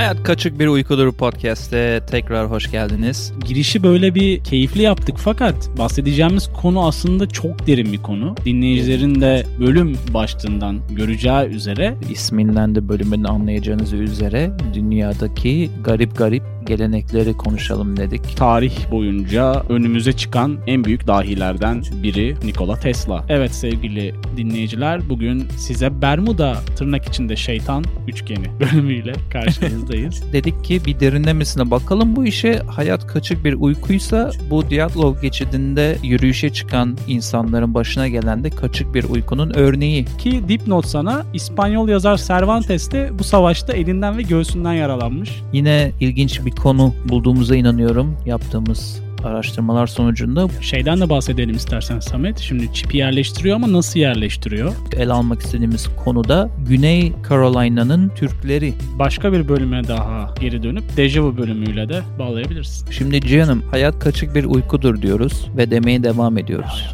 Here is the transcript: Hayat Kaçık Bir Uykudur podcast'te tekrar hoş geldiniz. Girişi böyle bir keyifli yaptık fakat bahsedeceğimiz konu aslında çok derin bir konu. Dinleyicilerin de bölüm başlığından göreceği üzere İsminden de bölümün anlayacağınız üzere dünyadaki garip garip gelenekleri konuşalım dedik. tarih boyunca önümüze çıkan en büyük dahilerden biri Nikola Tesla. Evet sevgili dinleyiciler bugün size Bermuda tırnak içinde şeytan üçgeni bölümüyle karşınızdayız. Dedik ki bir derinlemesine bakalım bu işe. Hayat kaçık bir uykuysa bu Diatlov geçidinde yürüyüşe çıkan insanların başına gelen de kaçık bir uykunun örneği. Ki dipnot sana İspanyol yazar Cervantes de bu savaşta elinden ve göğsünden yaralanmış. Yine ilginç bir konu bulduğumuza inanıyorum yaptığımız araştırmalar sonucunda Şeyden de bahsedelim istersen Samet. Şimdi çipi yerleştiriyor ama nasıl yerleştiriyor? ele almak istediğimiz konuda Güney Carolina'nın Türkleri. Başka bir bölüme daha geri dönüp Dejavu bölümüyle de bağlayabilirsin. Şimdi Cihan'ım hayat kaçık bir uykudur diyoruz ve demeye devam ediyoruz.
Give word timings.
Hayat 0.00 0.22
Kaçık 0.22 0.58
Bir 0.58 0.66
Uykudur 0.66 1.12
podcast'te 1.12 2.00
tekrar 2.10 2.50
hoş 2.50 2.70
geldiniz. 2.70 3.32
Girişi 3.44 3.82
böyle 3.82 4.14
bir 4.14 4.44
keyifli 4.44 4.82
yaptık 4.82 5.16
fakat 5.18 5.78
bahsedeceğimiz 5.78 6.52
konu 6.52 6.86
aslında 6.86 7.28
çok 7.28 7.66
derin 7.66 7.92
bir 7.92 8.02
konu. 8.02 8.34
Dinleyicilerin 8.44 9.20
de 9.20 9.46
bölüm 9.60 9.96
başlığından 10.14 10.80
göreceği 10.90 11.46
üzere 11.46 11.96
İsminden 12.10 12.74
de 12.74 12.88
bölümün 12.88 13.24
anlayacağınız 13.24 13.92
üzere 13.92 14.50
dünyadaki 14.74 15.70
garip 15.84 16.18
garip 16.18 16.42
gelenekleri 16.70 17.36
konuşalım 17.36 17.96
dedik. 17.96 18.36
tarih 18.36 18.90
boyunca 18.90 19.62
önümüze 19.68 20.12
çıkan 20.12 20.58
en 20.66 20.84
büyük 20.84 21.06
dahilerden 21.06 21.82
biri 22.02 22.36
Nikola 22.44 22.76
Tesla. 22.76 23.24
Evet 23.28 23.54
sevgili 23.54 24.14
dinleyiciler 24.36 25.08
bugün 25.08 25.48
size 25.58 26.02
Bermuda 26.02 26.56
tırnak 26.76 27.08
içinde 27.08 27.36
şeytan 27.36 27.84
üçgeni 28.08 28.44
bölümüyle 28.60 29.12
karşınızdayız. 29.32 30.22
Dedik 30.32 30.64
ki 30.64 30.80
bir 30.86 31.00
derinlemesine 31.00 31.70
bakalım 31.70 32.16
bu 32.16 32.26
işe. 32.26 32.58
Hayat 32.58 33.06
kaçık 33.06 33.44
bir 33.44 33.54
uykuysa 33.54 34.30
bu 34.50 34.70
Diatlov 34.70 35.20
geçidinde 35.22 35.96
yürüyüşe 36.02 36.50
çıkan 36.50 36.96
insanların 37.08 37.74
başına 37.74 38.08
gelen 38.08 38.44
de 38.44 38.50
kaçık 38.50 38.94
bir 38.94 39.04
uykunun 39.04 39.50
örneği. 39.54 40.04
Ki 40.04 40.42
dipnot 40.48 40.86
sana 40.86 41.24
İspanyol 41.34 41.88
yazar 41.88 42.16
Cervantes 42.16 42.92
de 42.92 43.10
bu 43.18 43.24
savaşta 43.24 43.72
elinden 43.72 44.18
ve 44.18 44.22
göğsünden 44.22 44.72
yaralanmış. 44.72 45.30
Yine 45.52 45.92
ilginç 46.00 46.44
bir 46.46 46.50
konu 46.62 46.94
bulduğumuza 47.08 47.56
inanıyorum 47.56 48.16
yaptığımız 48.26 49.00
araştırmalar 49.24 49.86
sonucunda 49.86 50.48
Şeyden 50.60 51.00
de 51.00 51.10
bahsedelim 51.10 51.56
istersen 51.56 52.00
Samet. 52.00 52.38
Şimdi 52.38 52.74
çipi 52.74 52.96
yerleştiriyor 52.96 53.56
ama 53.56 53.72
nasıl 53.72 54.00
yerleştiriyor? 54.00 54.72
ele 54.96 55.12
almak 55.12 55.40
istediğimiz 55.40 55.88
konuda 56.04 56.50
Güney 56.68 57.12
Carolina'nın 57.28 58.08
Türkleri. 58.08 58.74
Başka 58.98 59.32
bir 59.32 59.48
bölüme 59.48 59.88
daha 59.88 60.34
geri 60.40 60.62
dönüp 60.62 60.96
Dejavu 60.96 61.36
bölümüyle 61.36 61.88
de 61.88 62.00
bağlayabilirsin. 62.18 62.90
Şimdi 62.90 63.20
Cihan'ım 63.20 63.62
hayat 63.70 63.98
kaçık 63.98 64.34
bir 64.34 64.44
uykudur 64.44 65.02
diyoruz 65.02 65.46
ve 65.56 65.70
demeye 65.70 66.04
devam 66.04 66.38
ediyoruz. 66.38 66.89